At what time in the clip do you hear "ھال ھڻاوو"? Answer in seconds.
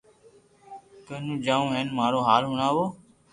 2.27-2.85